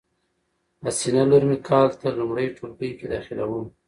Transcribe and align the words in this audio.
حسینه 0.83 1.23
لور 1.29 1.43
می 1.49 1.57
کال 1.67 1.89
ته 1.99 2.07
لمړی 2.17 2.47
ټولګي 2.57 2.91
کی 2.97 3.05
داخلیدوم 3.13 3.65